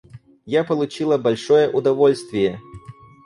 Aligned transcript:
Я 0.47 0.63
получила 0.63 1.19
большое 1.19 1.69
удовольствие. 1.69 2.59